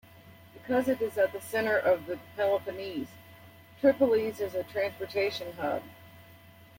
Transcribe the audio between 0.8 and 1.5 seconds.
it is at the